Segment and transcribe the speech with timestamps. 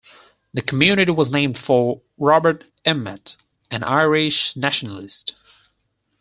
[0.55, 3.37] The community was named for Robert Emmet,
[3.69, 5.35] an Irish nationalist.